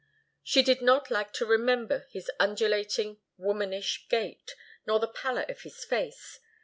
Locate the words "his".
2.09-2.31, 5.61-5.85